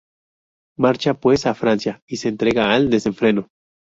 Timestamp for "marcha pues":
0.79-1.45